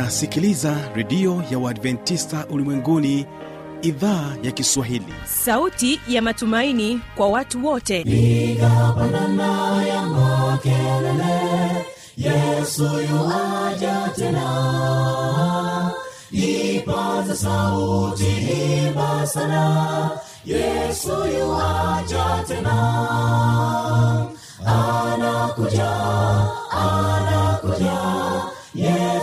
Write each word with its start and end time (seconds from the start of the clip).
unasikiliza 0.00 0.76
redio 0.94 1.42
ya 1.50 1.58
uadventista 1.58 2.46
ulimwenguni 2.50 3.26
idhaa 3.82 4.36
ya 4.42 4.52
kiswahili. 4.52 5.14
Sauti 5.24 6.00
ya 6.08 6.22
matumaini 6.22 7.00
kwa 7.14 7.28
watu 7.28 7.66
wote. 7.66 8.04
Nigapandana 8.04 9.82
ya 9.86 10.02
makelele 10.02 11.86
yesu 12.16 12.84
yuaja 12.84 14.10
tena. 14.16 15.92
Ipaza 16.30 17.36
sauti 17.36 18.26
imba 18.86 19.26
sana 19.26 20.10
yesu 20.44 21.10
yuaja 21.38 22.44
tena. 22.48 22.76
Anakuja 24.66 25.90
anakuja 26.70 28.05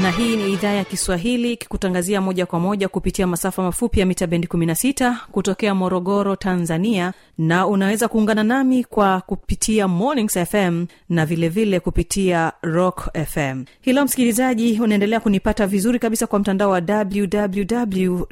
na 0.00 0.10
hii 0.10 0.36
ni 0.36 0.52
idhaa 0.52 0.72
ya 0.72 0.84
kiswahili 0.84 1.56
kikutangazia 1.56 2.20
moja 2.20 2.46
kwa 2.46 2.60
moja 2.60 2.88
kupitia 2.88 3.26
masafa 3.26 3.62
mafupi 3.62 4.00
ya 4.00 4.06
mita 4.06 4.26
bendi 4.26 4.46
16 4.46 5.14
kutokea 5.32 5.74
morogoro 5.74 6.36
tanzania. 6.36 7.12
Na 7.38 7.66
unaweza 7.66 8.08
kuungana 8.08 8.42
nami 8.44 8.84
kwa 8.84 9.20
kupitia 9.20 9.88
mornings 9.88 10.38
fm 10.38 10.86
na 11.08 11.26
vilevile 11.26 11.64
vile 11.64 11.80
kupitia 11.80 12.52
rock 12.62 13.08
fm 13.26 13.64
hilo 13.80 14.04
msikilizaji 14.04 14.80
unaendelea 14.80 15.20
kunipata 15.20 15.66
vizuri 15.66 15.98
kabisa 15.98 16.26
kwa 16.26 16.38
mtandao 16.38 16.70
wa 16.70 16.82
www 16.88 18.22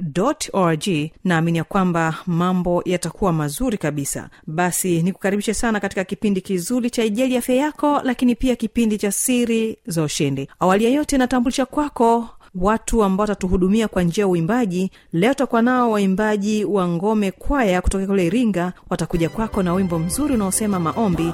org. 0.53 0.88
Naamini 1.25 1.58
ya 1.58 1.64
kwamba 1.64 2.14
mambo 2.27 2.83
yatakuwa 2.84 3.33
mazuri 3.33 3.78
kabisa. 3.78 4.28
Basi 4.47 5.03
nikukaribishe 5.03 5.55
sana 5.55 5.81
katika 5.81 6.05
kipindi 6.05 6.41
kizuri 6.41 6.91
cha 6.91 7.05
ijali 7.05 7.36
afya 7.36 7.55
yako 7.55 8.00
lakini 8.05 8.34
pia 8.34 8.56
kipindi 8.56 8.98
cha 8.98 9.12
siri 9.12 9.77
za 9.86 10.03
ushindi. 10.03 10.48
Awali 10.61 10.84
ya 10.84 10.91
yote 10.91 11.19
natambulisha 11.51 11.67
kwako 11.67 12.29
watu 12.55 13.05
ambao 13.05 13.23
watatuhudumia 13.23 13.89
kwa 13.89 14.03
njia 14.03 14.23
ya 14.23 14.29
uimbaji 14.29 14.91
leo 15.12 15.34
takuwa 15.34 15.62
nao 15.62 15.91
waimbaji 15.91 16.65
wa 16.65 16.89
ngome 16.89 17.31
kwaya 17.31 17.83
kutoka 17.83 18.06
kule 18.06 18.27
iringa 18.27 18.73
watakuja 18.91 19.29
kwako 19.29 19.62
na 19.62 19.75
wimbo 19.75 19.98
mzuri 19.98 20.34
unaosema 20.34 20.81
maombi 20.81 21.33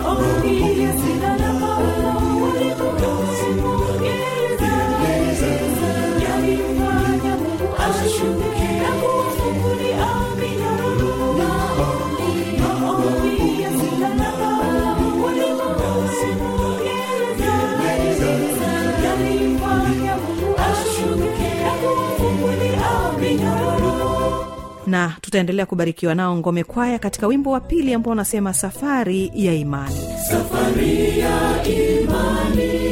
na 24.96 25.12
tutaendelea 25.20 25.66
kubarikiwa 25.66 26.14
nao 26.14 26.36
ngome 26.36 26.64
kwaya 26.64 26.98
katika 26.98 27.26
wimbo 27.26 27.50
wa 27.50 27.60
pili 27.60 27.94
ambao 27.94 28.12
unasema 28.12 28.54
safari 28.54 29.32
ya 29.34 29.54
imani. 29.54 29.94
Safari 30.30 31.18
ya 31.20 31.64
imani 31.64 32.85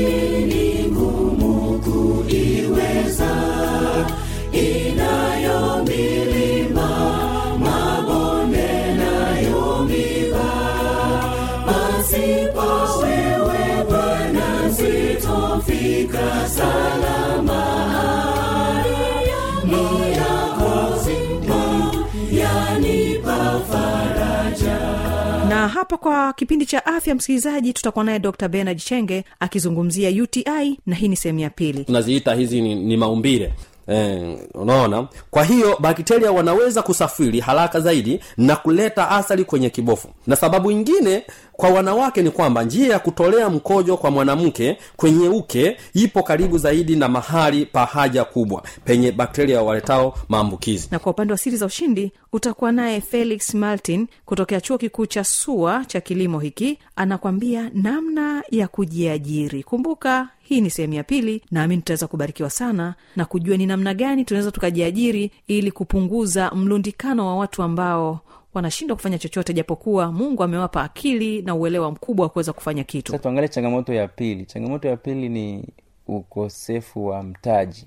hapa 25.85 25.97
kwa 25.97 26.33
kipindi 26.33 26.67
cha 26.67 26.87
afya 26.87 27.15
msikilizaji 27.15 27.73
tutakuwa 27.73 28.05
naye 28.05 28.19
dr 28.19 28.49
benard 28.49 28.79
chenge 28.79 29.25
akizungumzia 29.41 30.23
uti 30.23 30.45
na 30.87 30.97
hii 30.97 31.09
ni 31.09 31.17
sehemu 31.17 31.39
ya 31.39 31.51
pili. 31.51 31.85
Tunaziita 31.85 32.35
hizi 32.35 32.61
ni, 32.61 32.75
ni 32.75 32.97
maumbile. 32.97 33.53
Eh, 33.89 34.39
unaona? 34.55 35.09
Kwa 35.31 35.45
hiyo 35.45 35.77
bakteria 35.81 36.33
wanaweza 36.33 36.83
kusafiri 36.83 37.41
haraka 37.41 37.81
zaidi 37.81 38.21
na 38.37 38.57
kuleta 38.57 39.09
athari 39.11 39.45
kwenye 39.45 39.71
kibofu. 39.71 40.09
Na 40.27 40.37
sababu 40.37 40.71
ingine 40.71 41.23
kwa 41.57 41.69
wanawake 41.71 42.23
ni 42.23 42.31
kwamba 42.31 42.63
njia 42.65 42.93
ya 42.93 42.99
kutolea 42.99 43.51
mkojo 43.51 43.97
kwa 43.97 44.11
mwanamke 44.11 44.79
kwenye 44.97 45.29
uke 45.29 45.77
ipo 45.95 46.23
karibu 46.23 46.59
zaidi 46.59 46.97
na 46.97 47.09
mahali 47.09 47.67
pa 47.67 47.85
haja 47.85 48.25
kubwa 48.25 48.63
penye 48.85 49.13
bakteria 49.13 49.63
waletao 49.63 50.19
maambukizi. 50.29 50.89
Na 50.91 50.99
kwa 50.99 51.13
upande 51.13 51.33
wa 51.33 51.39
siri 51.39 51.57
za 51.57 51.67
ushindi 51.67 52.13
utakuwa 52.33 52.73
naye 52.73 53.01
felix 53.01 53.55
martin 53.55 54.07
kutokea 54.25 54.61
chuo 54.61 54.79
kikuu 54.79 55.07
cha 55.07 55.25
sua 55.25 55.85
cha 55.85 56.01
kilimo 56.01 56.39
hiki 56.41 56.79
anakwambia 56.97 57.71
namna 57.75 58.43
ya 58.51 58.69
kujiajiri. 58.69 59.63
Kumbuka 59.63 60.29
hii 60.43 60.61
ni 60.61 60.71
sehemu 60.71 60.95
ya 60.95 61.05
pili 61.05 61.43
naamini 61.51 61.83
tutaweza 61.83 62.07
kubarikiwa 62.07 62.51
sana 62.51 62.95
na 63.17 63.25
kujua 63.25 63.57
ni 63.57 63.67
namna 63.67 63.95
gani 63.95 64.25
tunaweza 64.25 64.51
tukajiajiri 64.51 65.31
ili 65.47 65.71
kupunguza 65.73 66.51
mlundikano 66.51 67.27
wa 67.27 67.37
watu 67.37 67.63
ambao 67.63 68.21
wanashindwa 68.55 68.97
kufanya 68.97 69.19
chochote 69.19 69.53
japokuwa 69.53 70.13
mungu 70.13 70.43
amewapa 70.43 70.83
akili 70.83 71.43
na 71.43 71.55
uelewa 71.55 71.91
mkubwa 71.91 72.27
wa 72.27 72.31
kuweza 72.31 72.53
kufanya 72.53 72.85
kitu. 72.85 73.19
Tuangalie 73.19 73.49
changamoto 73.49 73.95
ya 73.95 74.09
pili. 74.09 74.45
Changamoto 74.47 74.89
ya 74.89 74.97
pili 74.97 75.29
ni 75.29 75.69
ukosefu 76.07 77.07
wa 77.07 77.23
mtaji. 77.23 77.87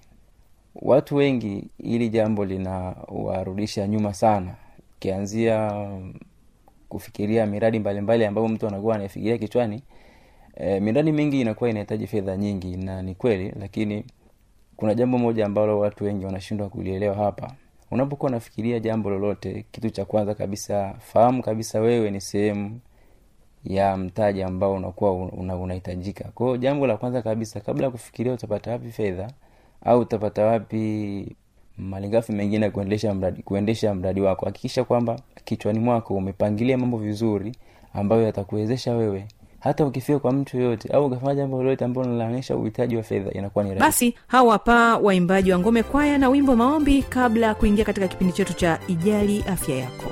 Watu 0.76 1.16
wengi 1.16 1.64
hili 1.84 2.10
jambo 2.10 2.46
linawarudisha 2.46 3.88
nyuma 3.88 4.14
sana 4.14 4.56
ukianzia 4.98 5.88
kufikiria 6.90 7.46
miradi 7.46 7.80
mbalimbali 7.80 8.26
ambayo 8.26 8.48
mtu 8.48 8.68
anakuwa 8.68 8.96
anaifikiria 8.96 9.38
kichwani. 9.38 9.82
E, 10.56 10.80
miradi 10.80 11.12
mingi 11.12 11.42
inakuwa 11.42 11.70
inahitaji 11.70 12.08
fedha 12.08 12.38
nyingi 12.38 12.78
na 12.78 13.02
ni 13.02 13.16
kweli 13.16 13.54
lakini 13.60 14.06
kuna 14.76 14.94
jambo 14.94 15.18
moja 15.18 15.46
ambalo 15.46 15.80
watu 15.80 16.04
wengi 16.04 16.26
wanashindwa 16.26 16.70
kulielewa 16.70 17.16
hapa 17.16 17.52
unapokuwa 17.92 18.30
unafikiria 18.32 18.80
jambo 18.80 19.10
lolote 19.10 19.66
kitu 19.72 19.90
cha 19.90 20.06
kwanza 20.06 20.36
kabisa 20.36 20.94
fahamu 21.00 21.42
kabisa 21.44 21.80
wewe 21.80 22.12
ni 22.12 22.22
sehemu 22.22 22.80
ya 23.64 23.98
mtaji 23.98 24.44
ambao 24.44 24.74
unakuwa 24.74 25.14
una, 25.14 25.56
unahitajika. 25.58 26.24
Kwao 26.36 26.58
jambo 26.58 26.88
la 26.88 26.98
kwanza 26.98 27.22
kabisa 27.22 27.60
kabla 27.60 27.86
ya 27.86 27.92
kufikiria 27.92 28.34
utapata 28.34 28.72
wapi 28.72 28.92
fedha 28.92 29.32
au 29.86 30.00
utapata 30.00 30.46
wapi 30.46 31.36
malighafi 31.78 32.32
mengine 32.32 32.66
ya 32.66 32.72
kuendesha 32.72 33.14
mradi 33.14 33.44
kuendesha 33.44 33.96
mradi 33.96 34.22
wako. 34.22 34.46
Hakikisha 34.46 34.84
kwamba 34.84 35.20
kichwani 35.46 35.80
mwako 35.80 36.14
umepangilia 36.16 36.78
mambo 36.78 36.98
vizuri 36.98 37.52
ambayo 37.94 38.24
yatakuwezesha 38.24 38.96
wewe 38.96 39.28
hata 39.68 39.86
ukifika 39.86 40.20
kwa 40.20 40.32
mtu 40.32 40.58
yoyote 40.58 40.90
au 40.94 41.06
ukafanya 41.06 41.36
jambo 41.36 41.58
lolote 41.64 41.86
ambalo 41.86 42.12
linaonyesha 42.12 42.56
uhitaji 42.56 42.98
wa 42.98 43.04
fedha 43.04 43.32
inakuwa 43.32 43.64
ni 43.64 43.70
rahisi. 43.70 43.86
Basi 43.86 44.16
hawa 44.28 44.52
hapa 44.54 44.98
waimbaji 44.98 45.52
wa 45.52 45.60
ngome 45.60 45.84
kwaya 45.84 46.18
na 46.18 46.30
wimbo 46.30 46.56
maombi 46.56 47.02
kabla 47.04 47.48
ya 47.48 47.56
kuingia 47.56 47.86
katika 47.86 48.08
kipindi 48.08 48.34
chetu 48.34 48.54
cha 48.54 48.80
ijali 48.88 49.44
afya 49.50 49.76
yako 49.76 50.12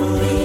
maombi 0.00 0.43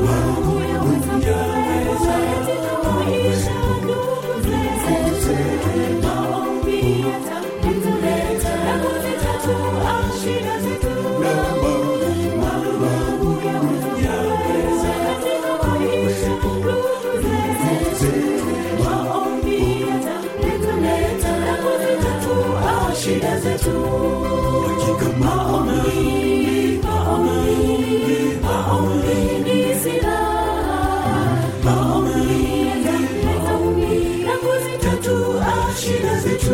world. 0.00 0.31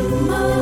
tomorrow. 0.08 0.57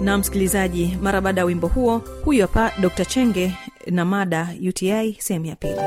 Na 0.00 0.18
msikilizaji 0.18 0.98
mara 1.02 1.20
baada 1.20 1.40
ya 1.40 1.44
wimbo 1.44 1.66
huo 1.66 1.98
huyu 2.24 2.42
hapa 2.42 2.72
dr 2.80 3.04
chenge 3.04 3.52
na 3.86 4.04
mada 4.04 4.48
uti 4.68 5.16
sehemu 5.18 5.46
ya 5.46 5.56
pili 5.56 5.80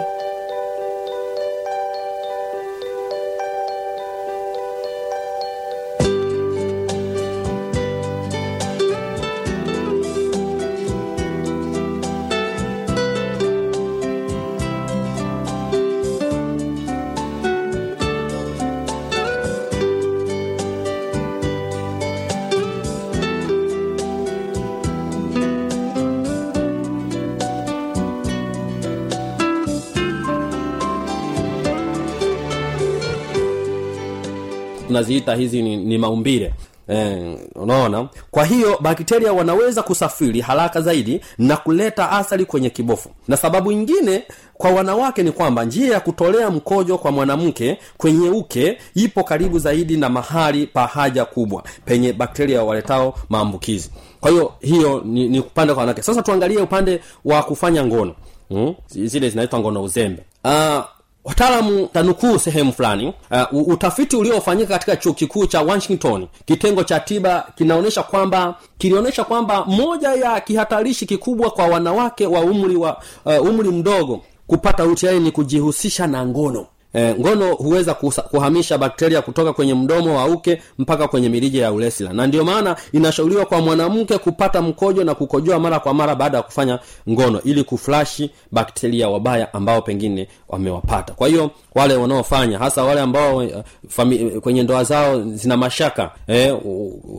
tunaziita 34.93 35.35
hizi 35.35 35.61
ni, 35.61 35.77
ni 35.77 35.97
maumbile. 35.97 36.53
Eh, 36.87 37.37
unaona? 37.55 38.07
Kwa 38.31 38.45
hiyo 38.45 38.77
bakteria 38.81 39.33
wanaweza 39.33 39.83
kusafiri 39.83 40.41
haraka 40.41 40.81
zaidi 40.81 41.21
na 41.37 41.57
kuleta 41.57 42.09
athari 42.11 42.45
kwenye 42.45 42.69
kibofu. 42.69 43.09
Na 43.27 43.37
sababu 43.37 43.71
ingine 43.71 44.23
kwa 44.53 44.71
wanawake 44.71 45.23
ni 45.23 45.31
kwamba 45.31 45.65
njia 45.65 45.93
ya 45.93 45.99
kutolea 45.99 46.49
mkojo 46.51 46.97
kwa 46.97 47.11
mwanamke 47.11 47.77
kwenye 47.97 48.29
uke 48.29 48.77
ipo 48.95 49.23
karibu 49.23 49.59
zaidi 49.59 49.97
na 49.97 50.09
mahali 50.09 50.67
pa 50.67 50.87
haja 50.87 51.25
kubwa 51.25 51.63
penye 51.85 52.13
bakteria 52.13 52.63
waletao 52.63 53.15
maambukizi. 53.29 53.91
Kwa 54.21 54.31
hiyo 54.31 54.53
hiyo 54.59 55.01
ni, 55.05 55.27
ni 55.29 55.39
upande 55.39 55.73
kwa 55.73 55.79
wanawake. 55.81 56.01
Sasa 56.01 56.21
tuangalie 56.21 56.57
upande 56.57 56.99
wa 57.25 57.43
kufanya 57.43 57.85
ngono. 57.85 58.15
Hmm? 58.49 58.75
zile 58.87 59.29
zinaitwa 59.29 59.59
ngono 59.59 59.83
uzembe. 59.83 60.23
Uh, 60.43 60.79
wataalamu 61.23 61.87
tanukuu 61.93 62.39
sehemu 62.39 62.73
fulani 62.73 63.13
uh, 63.53 63.67
utafiti 63.67 64.15
uliofanyika 64.15 64.73
katika 64.73 64.95
chuo 64.95 65.13
kikuu 65.13 65.45
cha 65.45 65.61
washington 65.61 66.27
kitengo 66.45 66.83
cha 66.83 66.99
tiba 66.99 67.47
kinaonyesha 67.55 68.03
kwamba 68.03 68.55
kilionyesha 68.77 69.23
kwamba 69.23 69.65
moja 69.65 70.13
ya 70.13 70.41
kihatarishi 70.41 71.05
kikubwa 71.05 71.49
kwa 71.49 71.65
wanawake 71.67 72.25
wa 72.27 72.41
umri 72.41 72.75
wa 72.75 73.01
uh, 73.25 73.41
umri 73.49 73.69
mdogo 73.71 74.21
kupata 74.47 74.85
uti 74.85 75.05
ni 75.19 75.31
kujihusisha 75.31 76.07
na 76.07 76.25
ngono 76.25 76.65
E, 76.93 77.13
ngono 77.19 77.53
huweza 77.55 77.93
kuhamisha 78.31 78.77
bakteria 78.77 79.21
kutoka 79.21 79.53
kwenye 79.53 79.73
mdomo 79.73 80.17
wa 80.17 80.25
uke 80.25 80.61
mpaka 80.79 81.07
kwenye 81.07 81.29
mirija 81.29 81.63
ya 81.63 81.71
ulesila. 81.71 82.13
Na 82.13 82.27
ndio 82.27 82.43
maana 82.45 82.75
inashauriwa 82.91 83.45
kwa 83.45 83.61
mwanamke 83.61 84.17
kupata 84.17 84.61
mkojo 84.61 85.03
na 85.03 85.15
kukojoa 85.15 85.59
mara 85.59 85.79
kwa 85.79 85.93
mara 85.93 86.15
baada 86.15 86.37
ya 86.37 86.43
kufanya 86.43 86.79
ngono 87.09 87.41
ili 87.43 87.63
kuflashi 87.63 88.31
bakteria 88.51 89.09
wabaya 89.09 89.53
ambao 89.53 89.81
pengine 89.81 90.27
wamewapata. 90.47 91.13
Kwa 91.13 91.27
hiyo 91.27 91.51
wale 91.75 91.95
wanaofanya 91.95 92.57
hasa 92.59 92.83
wale 92.83 93.01
ambao 93.01 93.43
eh, 93.43 93.63
fami, 93.89 94.17
kwenye 94.19 94.63
ndoa 94.63 94.83
zao 94.83 95.21
zina 95.23 95.57
mashaka 95.57 96.11
eh, 96.27 96.55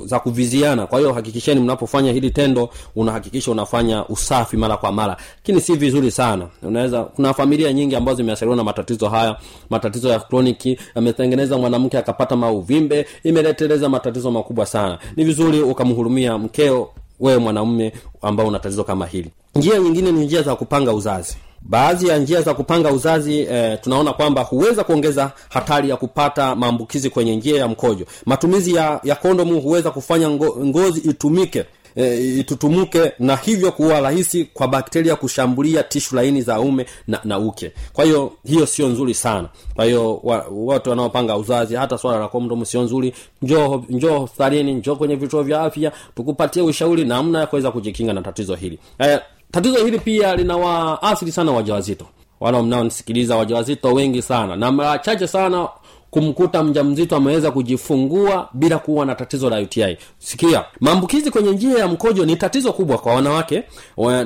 za 0.05 0.19
kuviziana. 0.21 0.87
Kwa 0.87 0.99
hiyo 0.99 1.13
hakikisheni 1.13 1.61
mnapofanya 1.61 2.13
hili 2.13 2.31
tendo 2.31 2.69
unahakikisha 2.97 3.51
unafanya 3.51 4.05
usafi 4.09 4.57
mara 4.57 4.77
kwa 4.77 4.93
mara. 4.93 5.17
Lakini 5.37 5.61
si 5.61 5.77
vizuri 5.77 6.11
sana. 6.11 6.47
Unaweza 6.63 7.03
kuna 7.05 7.35
familia 7.35 7.73
nyingi 7.73 7.97
ambazo 7.97 8.17
zimeasiriwa 8.17 8.57
na 8.57 8.65
matatizo 8.65 9.09
haya 9.09 9.37
matatizo 9.71 10.09
ya 10.09 10.19
kroniki 10.21 10.79
ametengeneza 10.95 11.59
mwanamke 11.59 11.99
akapata 11.99 12.37
mauvimbe 12.37 13.07
imeleteleza 13.25 13.89
matatizo 13.89 14.31
makubwa 14.31 14.67
sana. 14.67 14.99
Ni 15.17 15.25
vizuri 15.25 15.61
ukamhurumia 15.63 16.39
mkeo 16.39 16.91
wewe 17.21 17.39
mwanaume 17.39 17.93
ambao 18.23 18.47
una 18.47 18.59
tatizo 18.59 18.85
kama 18.85 19.07
hili. 19.07 19.31
Njia 19.55 19.79
nyingine 19.79 20.13
ni 20.13 20.25
njia 20.25 20.43
za 20.43 20.57
kupanga 20.57 20.93
uzazi. 20.93 21.37
Baadhi 21.63 22.09
ya 22.09 22.19
njia 22.19 22.43
za 22.43 22.55
kupanga 22.55 22.93
uzazi 22.93 23.39
eh, 23.41 23.79
tunaona 23.81 24.13
kwamba 24.13 24.43
huweza 24.43 24.85
kuongeza 24.85 25.31
hatari 25.49 25.91
ya 25.91 25.97
kupata 25.97 26.55
maambukizi 26.57 27.11
kwenye 27.11 27.37
njia 27.37 27.59
ya 27.61 27.69
mkojo. 27.69 28.07
Matumizi 28.27 28.75
ya, 28.75 29.01
ya 29.05 29.15
kondomu 29.15 29.61
huweza 29.61 29.91
kufanya 29.91 30.31
ngo, 30.31 30.57
ngozi 30.65 31.01
itumike 31.01 31.65
e, 31.97 32.17
itutumuke 32.39 33.13
na 33.19 33.37
hivyo 33.37 33.73
kuwa 33.73 34.01
rahisi 34.01 34.45
kwa 34.45 34.69
bakteria 34.69 35.17
kushambulia 35.17 35.83
tishu 35.83 36.17
laini 36.17 36.43
za 36.43 36.61
ume 36.61 36.87
na, 37.07 37.21
na 37.25 37.39
uke. 37.39 37.73
Kwa 37.93 38.05
hiyo 38.05 38.33
hiyo 38.45 38.67
sio 38.67 38.89
nzuri 38.89 39.15
sana. 39.15 39.49
Kwa 39.75 39.85
hiyo 39.85 40.21
wa, 40.23 40.47
watu 40.51 40.91
wanaopanga 40.91 41.37
uzazi 41.37 41.75
hata 41.75 41.99
swala 41.99 42.19
la 42.19 42.29
kondomu 42.29 42.67
sio 42.67 42.83
nzuri. 42.83 43.15
Njoo 43.43 43.83
njoo 43.89 44.19
hospitalini 44.19 44.75
njoo 44.75 44.97
kwenye 44.97 45.17
vituo 45.17 45.43
vya 45.43 45.61
afya 45.61 45.93
tukupatie 46.17 46.63
ushauri 46.63 47.05
namna 47.05 47.41
ya 47.41 47.47
kuweza 47.47 47.71
kujikinga 47.71 48.13
na 48.13 48.23
tatizo 48.23 48.55
hili. 48.55 48.79
E, 49.05 49.19
tatizo 49.51 49.85
hili 49.85 49.99
pia 49.99 50.37
linawaathiri 50.37 51.33
sana 51.33 51.53
wajawazito. 51.53 52.07
Wala 52.41 52.63
mnaonisikiliza 52.63 53.37
wajawazito 53.37 53.93
wengi 53.93 54.23
sana 54.23 54.57
na 54.57 54.73
mara 54.73 54.99
chache 54.99 55.27
sana 55.27 55.69
kumkuta 56.11 56.63
mjamzito 56.65 57.17
ameweza 57.17 57.51
kujifungua 57.51 58.49
bila 58.55 58.79
kuwa 58.79 59.07
na 59.07 59.15
tatizo 59.15 59.51
la 59.51 59.59
uti 59.59 59.97
sikia 60.19 60.65
maambukizi 60.81 61.31
kwenye 61.31 61.51
njia 61.53 61.79
ya 61.79 61.89
mkojo 61.89 62.25
ni 62.27 62.37
tatizo 62.37 62.73
kubwa 62.73 62.99
kwa 62.99 63.15
wanawake 63.15 63.63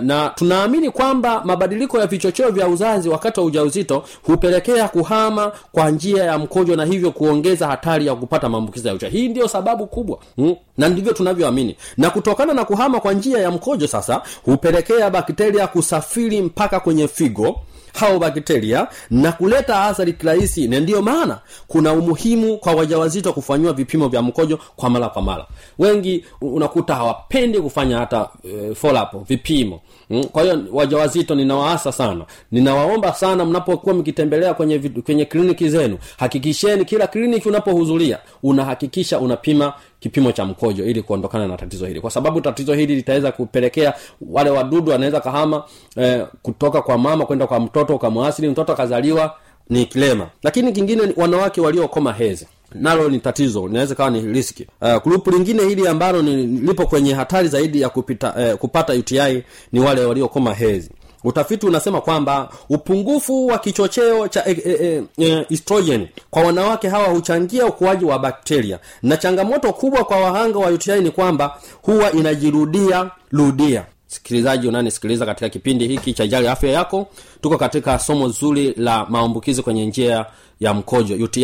na 0.03 0.29
tunaamini 0.35 0.91
kwamba 0.91 1.43
mabadiliko 1.45 1.99
ya 2.01 2.07
vichocheo 2.07 2.51
vya 2.51 2.69
uzazi 2.69 3.09
wakati 3.09 3.41
wa 3.41 3.47
ujauzito 3.47 4.05
hupelekea 4.23 4.89
kuhama 4.89 5.53
kwa 5.73 5.91
njia 5.91 6.25
ya 6.25 6.39
mkojo 6.39 6.77
na 6.77 6.85
hivyo 6.85 7.11
kuongeza 7.11 7.67
hatari 7.67 8.07
ya 8.07 8.15
kupata 8.15 8.49
maambukizi 8.49 8.89
ya 8.89 8.95
uti 8.95 9.07
hii 9.07 9.29
ndio 9.29 9.49
sababu 9.49 9.87
kubwa 9.87 10.19
hmm? 10.37 10.57
na 10.79 10.89
ndivyo 10.89 11.13
tunavyoamini. 11.13 11.77
Na 11.97 12.11
kutokana 12.11 12.55
na 12.55 12.65
kuhama 12.65 13.01
kwa 13.01 13.13
njia 13.13 13.39
ya 13.39 13.51
mkojo 13.51 13.87
sasa 13.87 14.23
hupelekea 14.45 15.11
bakteria 15.11 15.67
kusafiri 15.67 16.43
mpaka 16.43 16.81
kwenye 16.81 17.09
figo 17.09 17.61
hao 17.95 18.19
bakteria 18.19 18.89
na 19.11 19.33
kuleta 19.33 19.83
athari 19.83 20.13
kirahisi. 20.13 20.69
Na 20.69 20.81
ndiyo 20.81 21.03
maana 21.03 21.39
kuna 21.67 21.93
umuhimu 21.93 22.59
kwa 22.59 22.73
wajawazito 22.75 23.33
kufanyiwa 23.33 23.73
vipimo 23.73 24.09
vya 24.09 24.23
mkojo 24.23 24.59
kwa 24.77 24.91
mara 24.91 25.09
kwa 25.09 25.23
mara. 25.23 25.47
Wengi 25.79 26.25
unakuta 26.41 26.95
hawapendi 26.95 27.61
kufanya 27.61 27.99
hata 27.99 28.29
e, 28.45 28.75
follow 28.75 29.03
up 29.03 29.29
vipimo. 29.29 29.81
Mm? 30.11 30.25
kwa 30.25 30.43
hiyo 30.43 30.65
wajawazito 30.73 31.35
ninawaasa 31.35 31.93
sana. 31.93 32.25
Ninawaomba 32.53 33.15
sana 33.15 33.45
mnapokuwa 33.45 33.95
mkitembelea 33.95 34.55
kwenye 34.55 34.79
kwenye 34.79 35.25
kliniki 35.25 35.69
zenu 35.69 35.99
hakikisheni 36.19 36.85
kila 36.85 37.07
kliniki 37.07 37.49
unapohudhuria 37.49 38.19
unahakikisha 38.43 39.19
unapima 39.19 39.73
kipimo 40.05 40.33
cha 40.33 40.45
mkojo 40.45 40.85
ili 40.87 41.03
kuondokana 41.03 41.47
na 41.49 41.57
tatizo 41.57 41.87
hili. 41.87 42.01
Kwa 42.01 42.11
sababu 42.11 42.41
tatizo 42.41 42.75
hili 42.75 42.97
litaweza 42.97 43.33
kupelekea 43.33 43.95
wale 44.31 44.51
wadudu 44.51 44.91
wanaweza 44.93 45.21
kahama 45.21 45.65
eh, 45.97 46.27
kutoka 46.43 46.83
kwa 46.83 46.99
mama 46.99 47.27
kwenda 47.27 47.47
kwa 47.47 47.61
mtoto 47.61 47.95
ukamwasili 47.97 48.49
mtoto 48.49 48.73
akazaliwa 48.73 49.35
ni 49.71 49.87
kilema. 49.87 50.27
Lakini 50.43 50.73
kingine 50.73 51.03
wanawake 51.17 51.61
waliokoma 51.61 52.13
hezi 52.13 52.47
nalo 52.75 53.09
ni 53.09 53.19
tatizo 53.19 53.67
linaweza 53.67 53.95
kawa 53.95 54.11
ni 54.11 54.21
riski 54.21 54.67
uh, 54.81 55.03
grupu 55.05 55.31
lingine 55.31 55.63
hili 55.65 55.89
ambalo 55.89 56.23
ni, 56.23 56.47
lipo 56.47 56.87
kwenye 56.87 57.15
hatari 57.15 57.49
zaidi 57.49 57.81
ya 57.81 57.89
kupita, 57.89 58.35
uh, 58.53 58.59
kupata 58.59 58.93
uti 58.93 59.43
ni 59.73 59.81
wale 59.81 60.05
waliokoma 60.05 60.55
hezi 60.55 60.91
utafiti 61.25 61.67
unasema 61.67 62.01
kwamba 62.01 62.49
upungufu 62.69 63.47
wa 63.47 63.59
kichocheo 63.59 64.29
cha 64.29 64.47
e, 64.49 64.57
e, 64.67 65.03
e, 65.19 65.47
estrogen 65.51 66.09
kwa 66.31 66.43
wanawake 66.43 66.89
hawa 66.89 67.09
huchangia 67.09 67.67
ukuaji 67.67 68.05
wa 68.05 68.19
bakteria. 68.19 68.79
Na 69.03 69.17
changamoto 69.17 69.73
kubwa 69.73 70.05
kwa 70.05 70.17
wahanga 70.21 70.59
wa 70.59 70.67
uti 70.71 70.93
ni 70.93 71.11
kwamba 71.11 71.59
huwa 71.83 72.13
inajirudia 72.13 73.11
rudia 73.33 73.85
sikilizaji 74.15 74.69
unanisikiliza 74.69 75.27
katika 75.27 75.49
kipindi 75.49 75.89
hiki 75.89 76.13
cha 76.13 76.27
jali 76.27 76.49
afya 76.49 76.71
yako. 76.71 77.07
Tuko 77.41 77.59
katika 77.59 77.99
somo 77.99 78.29
zuri 78.29 78.75
la 78.77 79.07
maambukizi 79.09 79.63
kwenye 79.63 79.87
njia 79.87 80.27
ya 80.61 80.75
mkojo 80.75 81.25
uti 81.25 81.43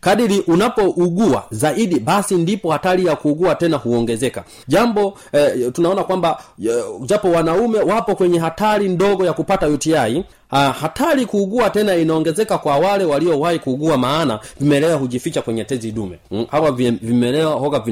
kadiri 0.00 0.40
unapougua 0.40 1.44
zaidi 1.50 2.00
basi 2.00 2.34
ndipo 2.34 2.72
hatari 2.72 3.06
ya 3.06 3.16
kuugua 3.16 3.54
tena 3.54 3.76
huongezeka. 3.76 4.44
Jambo 4.68 5.18
eh, 5.32 5.72
tunaona 5.72 6.04
kwamba 6.04 6.42
eh, 6.64 6.84
japo 7.06 7.30
wanaume 7.30 7.78
wapo 7.78 8.14
kwenye 8.14 8.38
hatari 8.38 8.88
ndogo 8.88 9.26
ya 9.26 9.32
kupata 9.32 9.68
uti 9.68 9.90
Ah, 10.50 10.72
hatari 10.72 11.26
kuugua 11.26 11.70
tena 11.70 11.96
inaongezeka 11.96 12.58
kwa 12.58 12.76
wale 12.78 13.04
waliowahi 13.04 13.58
kuugua 13.58 13.98
maana 13.98 14.40
vimelea 14.60 14.94
hujificha 14.94 15.42
kwenye 15.42 15.64
tezi 15.64 15.92
dume. 15.92 16.18
Mm? 16.30 16.46
hawa 16.50 16.72
vi- 16.72 16.90
vimelea 16.90 17.46
hoga 17.46 17.82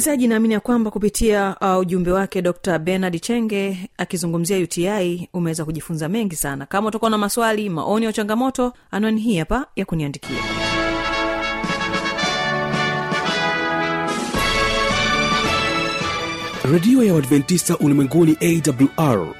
msikilizaji 0.01 0.29
naamini 0.29 0.55
ya 0.55 0.61
kwamba 0.61 0.91
kupitia 0.91 1.57
uh, 1.61 1.79
ujumbe 1.79 2.11
wake 2.11 2.43
dr 2.43 2.79
benard 2.79 3.21
chenge 3.21 3.91
akizungumzia 3.99 4.59
uti 4.59 5.29
umeweza 5.33 5.65
kujifunza 5.65 6.09
mengi 6.09 6.37
sana. 6.37 6.67
Kama 6.67 6.89
utakuwa 6.89 7.11
na 7.11 7.19
maswali 7.19 7.69
maoni 7.69 8.07
au 8.07 8.13
changamoto 8.13 8.73
anwani 8.91 9.21
hii 9.21 9.37
hapa 9.39 9.67
ya 9.77 9.85
kuniandikia. 9.85 10.37
Redio 16.73 17.03
ya 17.05 17.15
uadventista 17.15 17.79
ulimwenguni 17.79 18.37
awr 18.41 19.40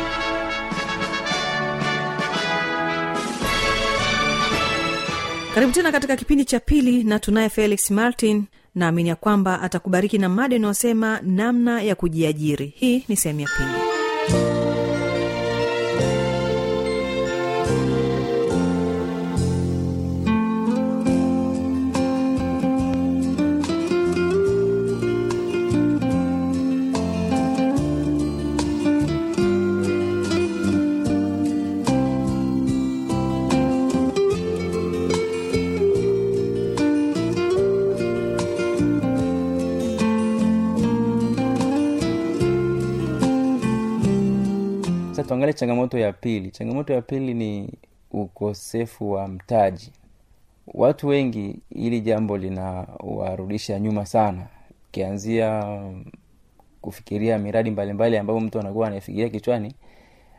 karibu 5.53 5.71
tena 5.73 5.91
katika 5.91 6.15
kipindi 6.15 6.45
cha 6.45 6.59
pili 6.59 7.03
na 7.03 7.19
tunaye 7.19 7.49
felix 7.49 7.91
martin. 7.91 8.43
Naamini 8.75 9.09
ya 9.09 9.15
kwamba 9.15 9.61
atakubariki 9.61 10.17
na 10.17 10.29
mada 10.29 10.55
inayosema 10.55 11.19
namna 11.23 11.81
ya 11.81 11.95
kujiajiri. 11.95 12.73
Hii 12.75 13.05
ni 13.07 13.15
sehemu 13.17 13.39
ya 13.39 13.47
pili 13.57 13.90
tuangalie 45.53 45.53
changamoto 45.53 45.97
ya 45.99 46.13
pili. 46.13 46.51
Changamoto 46.51 46.93
ya 46.93 47.01
pili 47.01 47.33
ni 47.33 47.73
ukosefu 48.11 49.11
wa 49.11 49.27
mtaji. 49.27 49.91
Watu 50.67 51.07
wengi 51.07 51.59
hili 51.69 52.01
jambo 52.01 52.37
linawarudisha 52.37 53.79
nyuma 53.79 54.05
sana. 54.05 54.47
Ukianzia 54.89 55.63
kufikiria 56.81 57.37
miradi 57.37 57.71
mbalimbali 57.71 58.17
ambayo 58.17 58.39
mtu 58.39 58.59
anakuwa 58.59 58.87
anaifikiria 58.87 59.29
kichwani 59.29 59.73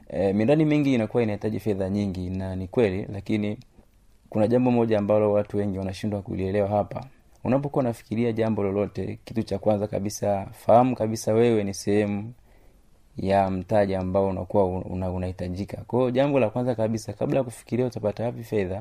e, 0.08 0.32
miradi 0.32 0.64
mingi 0.64 0.94
inakuwa 0.94 1.22
inahitaji 1.22 1.60
fedha 1.60 1.88
nyingi 1.88 2.30
na 2.30 2.56
ni 2.56 2.68
kweli 2.68 3.06
lakini 3.12 3.58
kuna 4.30 4.46
jambo 4.48 4.70
moja 4.70 4.98
ambalo 4.98 5.32
watu 5.32 5.56
wengi 5.56 5.78
wanashindwa 5.78 6.22
kulielewa 6.22 6.68
hapa. 6.68 7.04
Unapokuwa 7.44 7.80
unafikiria 7.84 8.32
jambo 8.32 8.62
lolote 8.62 9.18
kitu 9.24 9.42
cha 9.42 9.58
kwanza 9.58 9.86
kabisa 9.86 10.46
fahamu 10.52 10.96
kabisa 10.96 11.32
wewe 11.32 11.64
ni 11.64 11.74
sehemu 11.74 12.32
ya 13.16 13.50
mtaji 13.50 13.94
ambao 13.94 14.28
unakuwa 14.28 14.66
una, 14.66 15.10
unahitajika. 15.10 15.76
Kwa 15.86 15.98
hiyo 15.98 16.10
jambo 16.10 16.40
la 16.40 16.50
kwanza 16.50 16.74
kabisa 16.74 17.12
kabla 17.12 17.38
ya 17.38 17.44
kufikiria 17.44 17.86
utapata 17.86 18.24
wapi 18.24 18.42
fedha 18.44 18.80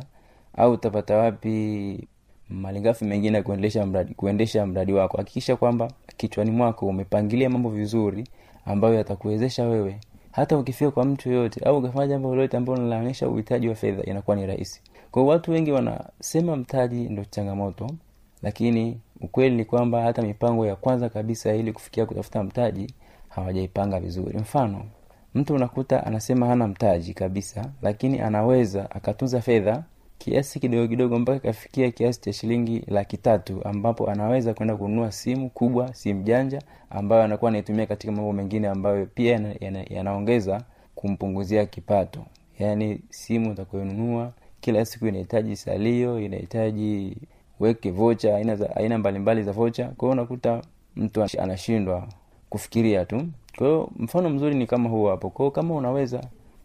au 0.57 0.71
utapata 0.71 1.17
wapi 1.17 2.07
malighafi 2.49 3.05
mengine 3.05 3.37
ya 3.37 3.43
kuendesha 3.43 3.85
mradi 3.85 4.13
kuendesha 4.13 4.65
mradi 4.65 4.93
wako. 4.93 5.17
Hakikisha 5.17 5.55
kwamba 5.55 5.91
kichwani 6.17 6.51
mwako 6.51 6.85
umepangilia 6.87 7.49
mambo 7.49 7.69
vizuri 7.69 8.23
ambayo 8.65 8.93
yatakuwezesha 8.95 9.63
wewe. 9.67 9.99
Hata 10.31 10.57
ukifika 10.57 10.91
kwa 10.91 11.05
mtu 11.05 11.31
yoyote 11.31 11.65
au 11.65 11.77
ukafanya 11.77 12.07
jambo 12.07 12.35
lolote 12.35 12.57
ambalo 12.57 12.83
linaonyesha 12.83 13.29
uhitaji 13.29 13.69
wa 13.69 13.75
fedha 13.75 14.03
inakuwa 14.03 14.35
ni 14.35 14.45
rahisi. 14.45 14.81
Kwao 15.11 15.25
watu 15.25 15.51
wengi 15.51 15.71
wanasema 15.71 16.55
mtaji 16.55 16.95
ndo 17.09 17.25
changamoto 17.25 17.89
lakini 18.43 18.97
ukweli 19.21 19.55
ni 19.55 19.65
kwamba 19.65 20.01
hata 20.01 20.21
mipango 20.21 20.65
ya 20.65 20.75
kwanza 20.75 21.09
kabisa 21.09 21.53
ili 21.55 21.73
kufikia 21.73 22.05
kutafuta 22.05 22.43
mtaji 22.43 22.93
hawajaipanga 23.35 23.99
vizuri. 23.99 24.37
Mfano 24.37 24.85
mtu 25.35 25.55
unakuta 25.55 26.05
anasema 26.05 26.47
hana 26.47 26.67
mtaji 26.67 27.13
kabisa 27.13 27.65
lakini 27.81 28.19
anaweza 28.19 28.91
akatunza 28.91 29.41
fedha 29.41 29.83
kiasi 30.17 30.59
kidogo 30.59 30.87
kidogo 30.87 31.19
mpaka 31.19 31.37
ikafikia 31.37 31.91
kiasi 31.91 32.21
cha 32.21 32.33
shilingi 32.33 32.83
laki 32.87 33.17
tatu 33.17 33.61
ambapo 33.67 34.09
anaweza 34.09 34.53
kwenda 34.53 34.75
kununua 34.75 35.11
simu 35.11 35.49
kubwa 35.49 35.93
simu 35.93 36.23
janja 36.23 36.61
ambayo 36.89 37.23
anakuwa 37.23 37.49
anaitumia 37.49 37.85
katika 37.85 38.11
mambo 38.13 38.33
mengine 38.33 38.67
ambayo 38.67 39.05
pia 39.05 39.31
yana- 39.33 39.55
yana- 39.59 39.85
yanaongeza 39.89 40.61
kumpunguzia 40.95 41.65
kipato. 41.65 42.25
Yaani 42.59 43.01
simu 43.09 43.51
utakuinunua 43.51 44.31
kila 44.61 44.85
siku 44.85 45.07
inahitaji 45.07 45.55
salio 45.55 46.19
inahitaji 46.19 47.17
weke 47.59 47.91
vocha 47.91 48.35
aina 48.75 48.97
mbalimbali 48.97 49.43
za 49.43 49.51
vocha 49.51 49.83
kwa 49.87 50.07
hiyo 50.07 50.11
unakuta 50.11 50.61
mtu 50.95 51.23
anashindwa 51.39 52.07
kufikiria 52.51 53.05
tu. 53.05 53.25
Kwa 53.57 53.87
mfano 53.99 54.29
mzuri 54.29 54.55
ni 54.55 54.67
kama 54.67 54.89
huo 54.89 55.09
hapo. 55.09 55.29
Kwao 55.29 55.51
kama 55.51 55.75
unaweza 55.75 56.21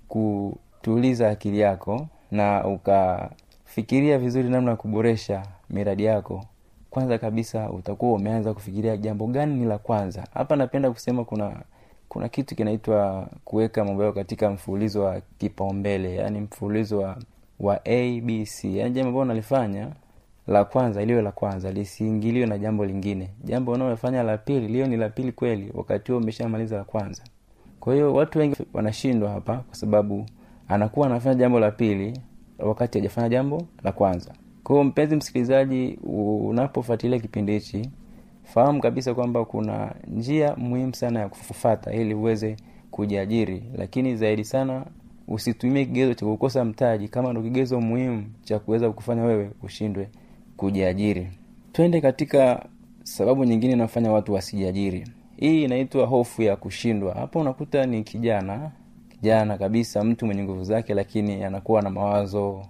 kutuliza 0.09 1.31
akili 1.31 1.59
yako 1.61 2.07
na 2.31 2.65
ukafikiria 2.67 4.19
vizuri 4.19 4.49
namna 4.49 4.71
ya 4.71 4.77
kuboresha 4.77 5.43
miradi 5.71 6.05
yako 6.05 6.45
kwanza 6.91 7.19
kabisa 7.19 7.71
utakuwa 7.71 8.13
umeanza 8.13 8.55
kufikiria 8.55 8.97
jambo 8.97 9.27
gani 9.27 9.55
ni 9.55 9.65
la 9.67 9.79
kwanza. 9.79 10.25
Hapa 10.35 10.57
napenda 10.57 10.91
kusema 10.91 11.25
kuna 11.25 11.57
kuna 12.09 12.29
kitu 12.29 12.57
kinaitwa 12.57 13.29
kuweka 13.45 13.85
mambo 13.85 14.03
yako 14.05 14.15
katika 14.15 14.51
mfululizo 14.51 15.03
wa 15.05 15.21
kipaumbele 15.39 16.15
yaani 16.15 16.41
mfululizo 16.41 16.99
wa 16.99 17.17
wa 17.61 17.75
abc 17.77 18.65
yani 18.65 18.91
jambo 18.91 19.09
ambalo 19.09 19.21
unalifanya 19.21 19.89
la 20.47 20.65
kwanza 20.65 21.03
iliwe 21.03 21.23
la 21.23 21.33
kwanza 21.33 21.73
lisiingiliwe 21.73 22.47
na 22.47 22.59
jambo 22.59 22.85
lingine. 22.85 23.31
Jambo 23.45 23.73
unaolifanya 23.73 24.23
la 24.23 24.39
pili 24.39 24.69
liyo 24.69 24.87
ni 24.87 24.97
la 24.97 25.09
pili 25.09 25.33
kweli 25.33 25.71
wakati 25.75 26.13
huo 26.13 26.21
umeshamaliza 26.21 26.77
la 26.77 26.85
kwanza. 26.85 27.23
Kwa 27.81 27.95
hiyo 27.95 28.15
watu 28.15 28.39
wengi 28.39 28.57
wanashindwa 28.73 29.31
hapa 29.31 29.57
kwa 29.57 29.75
sababu 29.75 30.27
anakuwa 30.69 31.07
anafanya 31.07 31.35
jambo 31.35 31.61
la 31.61 31.71
pili 31.71 32.21
wakati 32.59 32.99
hajafanya 32.99 33.29
jambo 33.29 33.63
la 33.85 33.93
kwanza. 33.93 34.33
Kwa 34.65 34.85
mpenzi 34.85 35.17
msikilizaji 35.17 35.99
unapofuatilia 36.49 37.19
kipindi 37.19 37.53
hichi 37.53 37.91
fahamu 38.45 38.81
kabisa 38.81 39.15
kwamba 39.15 39.45
kuna 39.45 39.95
njia 40.09 40.57
muhimu 40.57 40.95
sana 40.95 41.21
ya 41.21 41.29
kufata 41.29 41.93
ili 41.93 42.15
uweze 42.15 42.57
kujiajiri. 42.91 43.63
Lakini 43.77 44.17
zaidi 44.17 44.45
sana 44.45 44.85
usitumie 45.29 45.85
kigezo 45.85 46.15
cha 46.15 46.27
kukosa 46.27 46.65
mtaji 46.65 47.09
kama 47.09 47.31
ndo 47.33 47.43
kigezo 47.43 47.81
muhimu 47.81 48.25
cha 48.43 48.59
kuweza 48.59 48.91
kufanya 48.91 49.23
wewe 49.25 49.51
ushindwe 49.63 50.09
kujiajiri. 50.57 51.29
Twende 51.73 52.01
katika 52.01 52.67
sababu 53.03 53.45
nyingine 53.45 53.73
inayofanya 53.73 54.13
watu 54.13 54.33
wasijiajiri. 54.33 55.05
Hii 55.37 55.65
inaitwa 55.65 56.07
hofu 56.07 56.43
ya 56.43 56.57
kushindwa. 56.57 57.15
Hapa 57.15 57.41
unakuta 57.41 57.87
ni 57.87 58.03
kijana 58.05 58.71
kijana 59.09 59.59
kabisa 59.59 60.05
mtu 60.05 60.27
mwenye 60.27 60.45
nguvu 60.45 60.65
zake 60.65 60.95
lakini 60.95 61.45
anakuwa 61.45 61.83
na 61.83 61.91
mawazo 61.91 62.63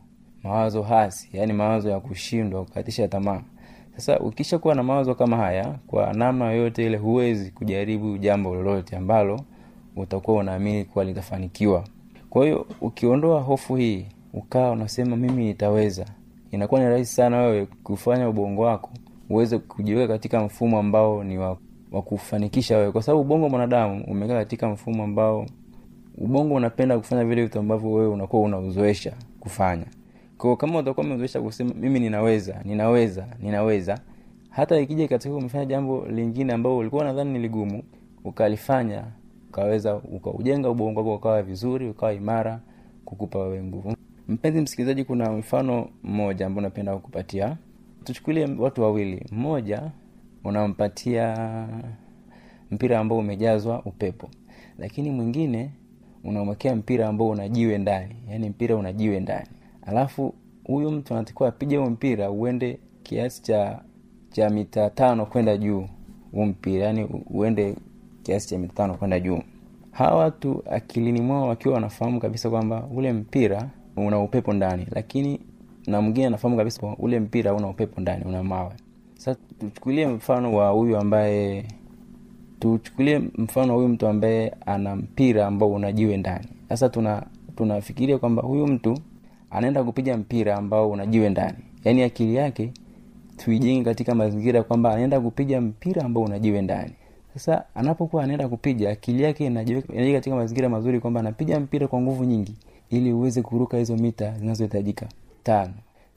mawazo 0.42 0.82
hasi 0.82 1.28
yaani 1.32 1.52
mawazo 1.52 1.90
ya 1.90 2.00
kushindwa 2.00 2.64
kukatisha 2.64 3.08
tamaa. 3.08 3.40
Sasa 3.96 4.18
ukisha 4.20 4.58
kuwa 4.58 4.74
na 4.74 4.82
mawazo 4.82 5.14
kama 5.14 5.36
haya 5.36 5.74
kwa 5.86 6.12
namna 6.12 6.50
yoyote 6.52 6.86
ile 6.86 6.96
huwezi 6.96 7.50
kujaribu 7.50 8.18
jambo 8.18 8.54
lolote 8.54 8.96
ambalo 8.96 9.40
utakuwa 9.96 10.36
unaamini 10.36 10.84
kuwa 10.84 11.04
litafanikiwa. 11.04 11.84
Kwa 12.30 12.44
hiyo 12.44 12.66
ukiondoa 12.80 13.40
hofu 13.40 13.76
hii 13.76 14.06
ukawa 14.32 14.70
unasema 14.70 15.16
mimi 15.16 15.44
nitaweza 15.44 16.04
inakuwa 16.56 16.80
ni 16.80 16.86
rahisi 16.88 17.14
sana 17.14 17.38
wewe 17.38 17.66
kufanya 17.82 18.28
ubongo 18.28 18.62
wako 18.62 18.90
uweze 19.30 19.58
kujiweka 19.58 20.12
katika 20.12 20.42
mfumo 20.44 20.78
ambao 20.78 21.24
ni 21.24 21.38
wa, 21.38 21.56
kufanikisha 22.04 22.76
wewe. 22.78 22.92
Kwa 22.92 23.02
sababu 23.02 23.20
ubongo 23.22 23.48
mwanadamu 23.48 24.04
umekaa 24.08 24.34
katika 24.34 24.68
mfumo 24.68 25.04
ambao 25.04 25.46
ubongo 26.18 26.54
unapenda 26.54 26.98
kufanya 26.98 27.24
vile 27.24 27.42
vitu 27.44 27.58
ambavyo 27.58 27.92
wewe 27.92 28.08
unakuwa 28.08 28.42
unauzoesha 28.42 29.12
kufanya. 29.40 29.84
Kwa 30.38 30.56
kama 30.56 30.78
utakuwa 30.78 31.06
umezoesha 31.06 31.40
kusema 31.40 31.74
mimi 31.74 32.00
ninaweza 32.00 32.60
ninaweza 32.64 33.26
ninaweza 33.42 33.98
hata 34.50 34.80
ikija 34.80 35.08
katika 35.08 35.34
umefanya 35.34 35.64
jambo 35.64 36.06
lingine 36.06 36.52
ambao 36.52 36.76
ulikuwa 36.76 37.04
nadhani 37.04 37.32
ni 37.32 37.38
ligumu 37.38 37.82
ukalifanya 38.24 39.04
ukaweza 39.48 39.94
ukaujenga 39.94 40.70
ubongo 40.70 41.00
wako 41.00 41.14
ukawa 41.14 41.42
vizuri 41.42 41.88
ukawa 41.88 42.12
imara 42.12 42.60
kukupa 43.04 43.38
wewe 43.38 43.62
nguvu 43.62 43.96
mpenzi 44.28 44.60
msikilizaji 44.60 45.04
kuna 45.04 45.32
mfano 45.32 45.88
mmoja 46.02 46.46
ambao 46.46 46.62
napenda 46.62 46.94
kukupatia. 46.96 47.56
Tuchukulie 48.04 48.44
watu 48.58 48.82
wawili. 48.82 49.26
Mmoja 49.32 49.82
unampatia 50.44 51.36
mpira 52.70 52.98
ambao 52.98 53.18
umejazwa 53.18 53.82
upepo. 53.84 54.30
Lakini 54.78 55.10
mwingine 55.10 55.70
unamwekea 56.24 56.76
mpira 56.76 57.08
ambao 57.08 57.28
unajiwe 57.28 57.78
ndani. 57.78 58.14
Yaani 58.30 58.48
mpira 58.48 58.76
unajiwe 58.76 59.20
ndani. 59.20 59.46
Alafu 59.86 60.34
huyu 60.64 60.90
mtu 60.90 61.14
anatakiwa 61.14 61.48
apige 61.48 61.76
huo 61.76 61.90
mpira 61.90 62.30
uende 62.30 62.78
kiasi 63.02 63.42
cha 63.42 63.80
cha 64.30 64.50
mita 64.50 64.90
tano 64.90 65.26
kwenda 65.26 65.56
juu 65.56 65.88
huu 66.32 66.44
mpira. 66.44 66.84
Yaani 66.84 67.04
uende 67.30 67.76
kiasi 68.22 68.48
cha 68.48 68.58
mita 68.58 68.74
tano 68.74 68.94
kwenda 68.94 69.20
juu. 69.20 69.40
Hawa 69.90 70.16
watu 70.18 70.62
akilini 70.70 71.20
mwao 71.20 71.48
wakiwa 71.48 71.74
wanafahamu 71.74 72.20
kabisa 72.20 72.50
kwamba 72.50 72.88
ule 72.94 73.12
mpira 73.12 73.70
una 73.96 74.20
upepo 74.20 74.52
ndani. 74.52 74.86
Lakini 74.90 75.40
na 75.86 76.00
mwingine 76.00 76.26
anafahamu 76.26 76.56
kabisa 76.56 76.96
ule 76.98 77.20
mpira 77.20 77.54
una 77.54 77.68
upepo 77.68 78.00
ndani 78.00 78.24
una 78.24 78.42
mawe. 78.42 78.72
Sasa 79.14 79.40
tuchukulie 79.60 80.06
mfano 80.06 80.54
wa 80.56 80.68
huyu 80.70 80.96
ambaye 80.98 81.64
tuchukulie 82.60 83.18
mfano 83.18 83.72
wa 83.72 83.76
huyu 83.76 83.88
mtu 83.88 84.06
ambaye 84.06 84.54
ana 84.66 84.96
mpira 84.96 85.46
ambao 85.46 85.72
unajiwe 85.72 86.16
ndani. 86.16 86.46
Sasa 86.68 86.88
tuna 86.88 87.22
tunafikiria 87.56 88.18
kwamba 88.18 88.42
huyu 88.42 88.66
mtu 88.66 88.98
anaenda 89.50 89.84
kupiga 89.84 90.16
mpira 90.16 90.56
ambao 90.56 90.90
unajiwe 90.90 91.28
ndani. 91.30 91.58
Yaani 91.84 92.02
akili 92.02 92.34
yake 92.34 92.72
tuijenge 93.36 93.84
katika 93.84 94.14
mazingira 94.14 94.62
kwamba 94.62 94.92
anaenda 94.92 95.20
kupiga 95.20 95.60
mpira 95.60 96.02
ambao 96.04 96.22
unajiwe 96.22 96.62
ndani. 96.62 96.92
Sasa 97.34 97.64
anapokuwa 97.74 98.24
anaenda 98.24 98.48
kupiga 98.48 98.90
akili 98.90 99.22
yake 99.22 99.46
inajiweka 99.46 99.92
katika 100.12 100.36
mazingira 100.36 100.68
mazuri 100.68 101.00
kwamba 101.00 101.20
anapiga 101.20 101.60
mpira 101.60 101.88
kwa 101.88 102.00
nguvu 102.00 102.24
nyingi 102.24 102.54
ili 102.90 103.12
uweze 103.12 103.42
kuruka 103.42 103.76
hizo 103.76 103.96
mita 103.96 104.30
zinazohitajika. 104.38 105.06
Tano. 105.42 105.72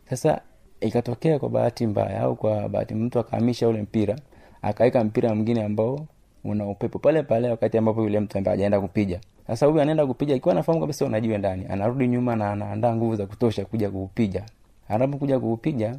Sasa 0.10 0.42
ikatokea 0.82 1.40
kwa 1.40 1.50
bahati 1.50 1.88
mbaya 1.88 2.22
au 2.22 2.36
kwa 2.36 2.70
bahati 2.70 2.94
mtu 2.96 3.20
akahamisha 3.20 3.68
ule 3.68 3.82
mpira 3.82 4.16
akaweka 4.62 5.04
mpira 5.04 5.36
mwingine 5.36 5.64
ambao 5.64 6.06
una 6.44 6.66
upepo. 6.68 7.00
Pale 7.00 7.24
pale 7.24 7.50
wakati 7.50 7.78
ambapo 7.78 8.04
yule 8.04 8.20
mtu 8.20 8.38
ambaye 8.38 8.54
ajaenda 8.56 8.82
kupiga. 8.82 9.20
Sasa 9.48 9.66
huyu 9.66 9.82
anaenda 9.82 10.08
kupiga 10.08 10.36
ikiwa 10.36 10.52
anafahamu 10.52 10.82
kabisa 10.82 11.06
unajiwe 11.06 11.38
ndani 11.38 11.66
anarudi 11.70 12.08
nyuma 12.08 12.36
na 12.36 12.52
anaandaa 12.52 12.96
nguvu 12.96 13.16
za 13.16 13.26
kutosha 13.26 13.66
kuja 13.66 13.90
kuupiga. 13.92 14.44
Anapokuja 14.90 15.40
kuupiga 15.40 15.96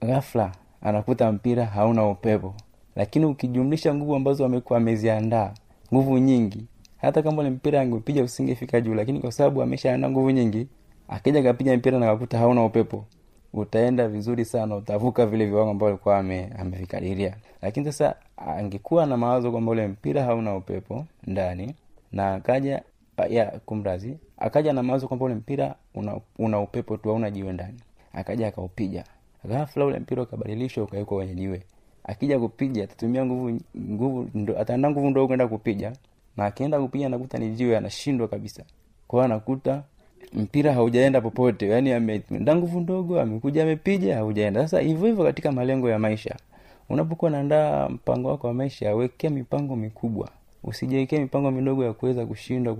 ghafla 0.00 0.52
anakuta 0.82 1.32
mpira 1.32 1.66
hauna 1.66 2.06
upepo. 2.08 2.54
Lakini 2.96 3.24
ukijumlisha 3.26 3.94
nguvu 3.94 4.14
ambazo 4.16 4.44
amekuwa 4.46 4.76
ameziandaa 4.78 5.52
nguvu 5.94 6.18
nyingi 6.18 6.64
hata 7.00 7.22
kama 7.22 7.40
ule 7.40 7.50
mpira 7.50 7.80
angeupiga 7.80 8.22
usingefika 8.22 8.80
juu 8.80 8.94
lakini 8.94 9.20
kwa 9.20 9.32
sababu 9.32 9.62
ameshaandaa 9.62 10.10
nguvu 10.10 10.30
nyingi 10.30 10.66
akija 11.08 11.42
kapiga 11.42 11.76
mpira 11.76 11.98
na 11.98 12.18
hauna 12.38 12.64
upepo 12.64 13.04
utaenda 13.52 14.08
vizuri 14.08 14.44
sana 14.44 14.76
utavuka 14.76 15.26
vile 15.26 15.46
viwango 15.46 15.70
ambavyo 15.70 15.88
alikuwa 15.94 16.18
ame, 16.18 16.50
amevikadiria. 16.58 17.36
Lakini 17.62 17.92
sasa 17.92 18.14
angekuwa 18.36 19.06
na 19.06 19.16
mawazo 19.16 19.50
kwamba 19.50 19.72
ule 19.72 19.88
mpira 19.88 20.22
hauna 20.24 20.56
upepo 20.56 21.06
ndani 21.26 21.74
na 22.12 22.34
akaja 22.34 22.82
ya 23.28 23.46
kumrazi 23.46 24.18
akaja 24.38 24.72
na 24.72 24.82
mawazo 24.82 25.08
kwamba 25.08 25.24
ule 25.26 25.34
mpira 25.34 25.74
una, 25.94 26.20
una 26.38 26.60
upepo 26.60 26.96
tu 26.96 27.08
hauna 27.08 27.30
jiwe 27.30 27.52
ndani. 27.52 27.80
Akaja 28.12 28.48
akaupiga. 28.48 29.04
Ghafla 29.44 29.84
ule 29.84 29.98
mpira 29.98 30.22
ukabadilishwa 30.22 30.84
ukawekwa 30.84 31.16
kwenye 31.16 31.34
jiwe. 31.34 31.62
Akija 32.04 32.38
kupiga 32.38 32.84
atatumia 32.84 33.26
nguvu 33.26 33.60
nguvu 33.78 34.28
ndo, 34.34 34.58
ataenda 34.60 34.90
nguvu 34.90 35.10
ndogo 35.10 35.26
kwenda 35.26 35.48
kupiga 35.48 35.92
na 36.38 36.44
akienda 36.44 36.80
kupiga 36.80 37.06
anakuta 37.06 37.38
ni 37.38 37.50
jiwe 37.50 37.76
anashindwa 37.76 38.28
kabisa. 38.28 38.62
Kwao 39.08 39.22
anakuta 39.24 39.82
mpira 40.32 40.72
haujaenda 40.72 41.20
popote. 41.20 41.68
Yani 41.68 41.92
ameenda 41.92 42.56
nguvu 42.56 42.80
ndogo 42.80 43.20
amekuja 43.20 43.62
amepiga 43.62 44.16
haujaenda. 44.16 44.60
Sasa 44.62 44.80
hivyo 44.80 45.06
hivyo 45.06 45.24
katika 45.24 45.52
malengo 45.52 45.90
ya 45.90 45.98
maisha. 45.98 46.36
Unapokuwa 46.88 47.30
naandaa 47.30 47.88
mpango 47.88 48.28
wako 48.28 48.46
wa 48.46 48.54
maisha 48.54 48.94
wekea 48.94 49.30
mipango 49.30 49.76
mikubwa. 49.76 50.28
Usijiwekee 50.64 51.18
mipango 51.18 51.50
midogo 51.50 51.84
ya 51.84 51.92
kuweza 51.92 52.26
kushindwa 52.26 52.74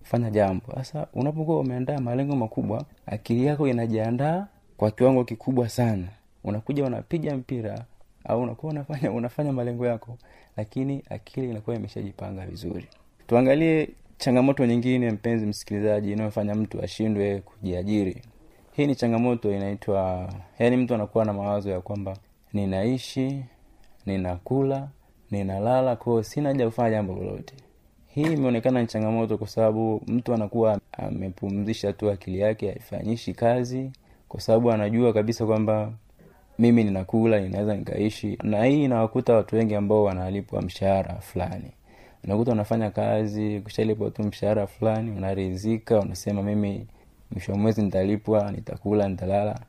kufanya 0.00 0.30
jambo. 0.30 0.64
Sasa 0.74 1.06
unapokuwa 1.14 1.60
umeandaa 1.60 1.98
malengo 1.98 2.36
makubwa 2.36 2.84
akili 3.06 3.46
yako 3.46 3.68
inajiandaa 3.68 4.46
kwa 4.76 4.90
kiwango 4.90 5.24
kikubwa 5.24 5.68
sana. 5.68 6.08
Unakuja 6.44 6.84
unapiga 6.84 7.36
mpira 7.36 7.84
au 8.24 8.42
unakuwa 8.42 8.72
unafanya 8.72 9.12
unafanya 9.12 9.52
malengo 9.52 9.86
yako 9.86 10.16
lakini 10.56 11.02
akili 11.10 11.50
inakuwa 11.50 11.76
imeshajipanga 11.76 12.46
vizuri 12.46 12.86
tuangalie 13.30 13.88
changamoto 14.18 14.66
nyingine 14.66 15.10
mpenzi 15.10 15.46
msikilizaji 15.46 16.12
inayofanya 16.12 16.54
mtu 16.54 16.82
ashindwe 16.82 17.40
kujiajiri. 17.40 18.22
Hii 18.72 18.86
ni 18.86 18.94
changamoto 18.94 19.54
inaitwa 19.54 20.28
yaani 20.58 20.76
mtu 20.76 20.94
anakuwa 20.94 21.24
na 21.24 21.32
mawazo 21.32 21.70
ya 21.70 21.80
kwamba 21.80 22.16
ninaishi 22.52 23.44
ninakula 24.06 24.88
ninalala 25.30 25.96
kwao 25.96 26.22
sina 26.22 26.48
haja 26.48 26.66
kufanya 26.66 26.90
jambo 26.90 27.14
lolote. 27.14 27.54
Hii 28.06 28.22
imeonekana 28.32 28.80
ni 28.80 28.86
changamoto 28.86 29.38
kwa 29.38 29.48
sababu 29.48 30.02
mtu 30.06 30.34
anakuwa 30.34 30.80
amepumzisha 30.92 31.92
tu 31.92 32.10
akili 32.10 32.38
yake 32.38 32.68
haifanyishi 32.70 33.34
kazi 33.34 33.90
kwa 34.28 34.40
sababu 34.40 34.72
anajua 34.72 35.12
kabisa 35.12 35.46
kwamba 35.46 35.92
mimi 36.58 36.84
ninakula 36.84 37.40
ninaweza 37.40 37.76
nikaishi. 37.76 38.38
Na 38.42 38.64
hii 38.64 38.84
inawakuta 38.84 39.34
watu 39.34 39.56
wengi 39.56 39.74
ambao 39.74 40.02
wanalipwa 40.04 40.62
mshahara 40.62 41.14
fulani 41.14 41.70
unakuta 42.24 42.52
unafanya 42.52 42.90
kazi 42.90 43.60
kushalipwa 43.60 44.10
tu 44.10 44.22
mshahara 44.22 44.66
fulani 44.66 45.10
unarizika 45.10 46.00
unasema 46.00 46.42
mimi 46.42 46.86
mwisho 47.30 47.54
mwezi 47.54 47.82
nitalipwa 47.82 48.52
nitakula 48.52 49.08
nitalala 49.08 49.60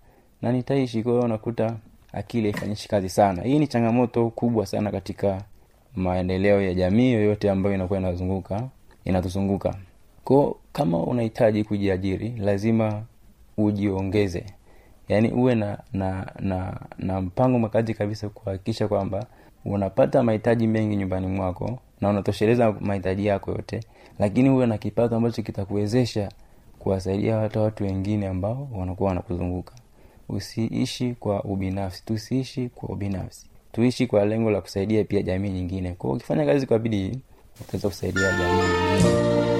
na 0.41 0.51
nitaishi. 0.51 1.03
Kwa 1.03 1.11
hiyo 1.11 1.23
unakuta 1.25 1.75
akili 2.13 2.51
haifanyishi 2.51 2.89
kazi 2.89 3.09
sana. 3.09 3.41
Hii 3.43 3.59
ni 3.59 3.67
changamoto 3.67 4.29
kubwa 4.29 4.65
sana 4.65 4.91
katika 4.91 5.41
maendeleo 5.95 6.61
ya 6.61 6.73
jamii 6.73 7.11
yoyote 7.11 7.49
ambayo 7.49 7.75
inakuwa 7.75 7.99
inazunguka 7.99 8.67
inatuzunguka. 9.05 9.75
Ko 10.23 10.59
kama 10.73 10.97
unahitaji 11.03 11.63
kujiajiri 11.63 12.29
lazima 12.29 13.03
ujiongeze. 13.57 14.43
Yaani 15.09 15.31
uwe 15.31 15.55
na 15.55 15.77
na 15.93 16.27
na, 16.39 16.79
na 16.97 17.21
mpango 17.21 17.59
makazi 17.59 17.93
kabisa 17.93 18.29
kuhakikisha 18.29 18.87
kwamba 18.87 19.25
unapata 19.65 20.23
mahitaji 20.23 20.67
mengi 20.67 20.95
nyumbani 20.95 21.27
mwako 21.27 21.79
na 22.01 22.09
unatosheleza 22.09 22.71
mahitaji 22.79 23.25
yako 23.25 23.51
yote 23.51 23.79
lakini 24.19 24.49
huwe 24.49 24.65
na 24.67 24.77
kipato 24.77 25.15
ambacho 25.15 25.41
kitakuwezesha 25.41 26.29
kuwasaidia 26.79 27.35
hata 27.37 27.59
watu 27.61 27.83
wengine 27.83 28.27
ambao 28.27 28.67
wanakuwa 28.75 29.09
wanakuzunguka. 29.09 29.73
Usiishi 30.29 31.15
kwa 31.19 31.43
ubinafsi 31.43 32.05
tusiishi 32.05 32.69
kwa 32.75 32.89
ubinafsi. 32.89 33.47
Tuishi 33.71 34.07
kwa 34.07 34.25
lengo 34.25 34.51
la 34.51 34.61
kusaidia 34.61 35.03
pia 35.03 35.21
jamii 35.21 35.49
nyingine. 35.49 35.91
Kwao 35.93 36.13
ukifanya 36.13 36.45
kazi 36.45 36.65
kwa 36.67 36.79
bidii 36.79 37.19
utaweza 37.61 37.87
kusaidia 37.87 38.21
jamii 38.31 38.61
nyingine 38.61 39.50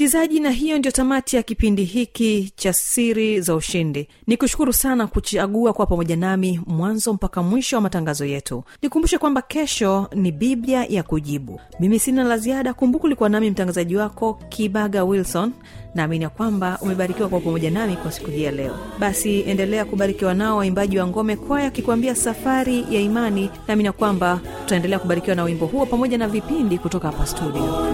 msikilizaji 0.00 0.40
na 0.40 0.50
hiyo 0.50 0.78
ndio 0.78 0.90
tamati 0.92 1.36
ya 1.36 1.42
kipindi 1.42 1.84
hiki 1.84 2.52
cha 2.56 2.72
siri 2.72 3.40
za 3.40 3.54
ushindi. 3.54 4.08
Ni 4.26 4.36
kushukuru 4.36 4.72
sana 4.72 5.06
kuchagua 5.06 5.72
kwa 5.72 5.86
pamoja 5.86 6.16
nami 6.16 6.60
mwanzo 6.66 7.12
mpaka 7.12 7.42
mwisho 7.42 7.76
wa 7.76 7.82
matangazo 7.82 8.24
yetu. 8.24 8.64
Nikumbushe 8.82 9.18
kwamba 9.18 9.42
kesho 9.42 10.08
ni 10.14 10.32
biblia 10.32 10.84
ya 10.84 11.02
kujibu. 11.02 11.60
Mimi 11.80 11.98
sina 11.98 12.24
la 12.24 12.38
ziada. 12.38 12.74
Kumbuku 12.74 13.06
ulikuwa 13.06 13.28
nami 13.28 13.50
mtangazaji 13.50 13.96
wako 13.96 14.34
kibaga 14.48 15.04
wilson. 15.04 15.52
Naamini 15.94 16.24
ya 16.24 16.30
kwamba 16.30 16.78
umebarikiwa 16.82 17.28
kwa 17.28 17.40
pamoja 17.40 17.70
nami 17.70 17.96
kwa 17.96 18.12
siku 18.12 18.30
hii 18.30 18.42
ya 18.42 18.50
leo. 18.52 18.76
Basi 18.98 19.40
endelea 19.40 19.84
kubarikiwa 19.84 20.34
nao 20.34 20.56
waimbaji 20.56 20.98
wa 20.98 21.06
ngome 21.06 21.36
kwaya 21.36 21.66
akikuambia 21.66 22.14
safari 22.14 22.84
ya 22.90 23.00
imani. 23.00 23.50
Naamini 23.68 23.86
ya 23.86 23.92
kwamba 23.92 24.40
tutaendelea 24.60 24.98
kubarikiwa 24.98 25.36
na 25.36 25.44
wimbo 25.44 25.66
huo 25.66 25.86
pamoja 25.86 26.18
na 26.18 26.28
vipindi 26.28 26.78
kutoka 26.78 27.10
hapa 27.10 27.26
studio 27.26 27.86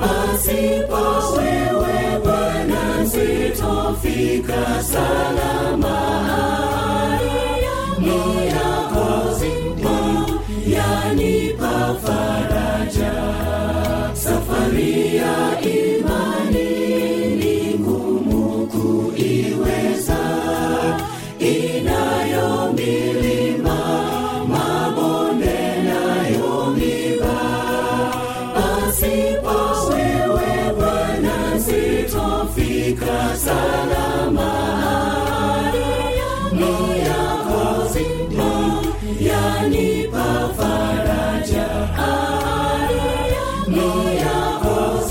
pasipo 0.00 1.02
wewe 1.36 2.20
Bwana 2.24 3.06
sitofika 3.06 4.82
salama. 4.82 5.98
Ni 7.98 8.46
yako 8.46 9.34
yanipa 10.66 11.94
faraja. 12.02 13.12
Safari 14.14 15.16
ya 15.16 15.57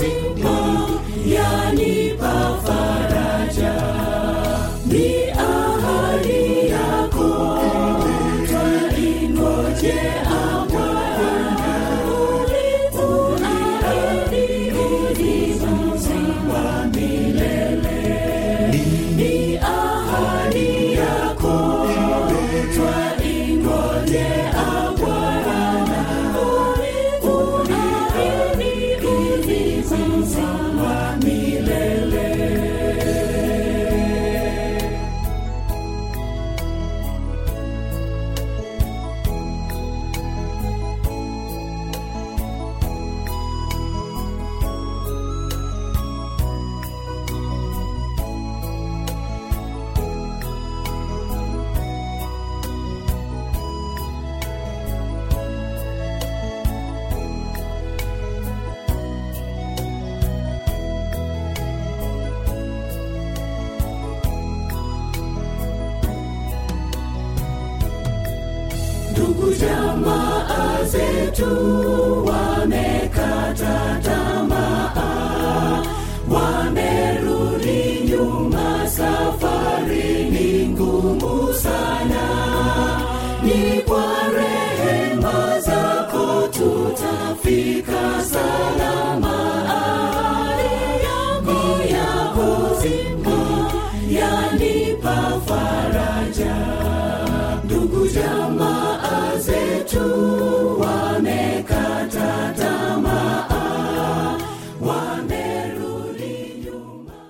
yako 0.02 0.57
zetu 71.38 72.07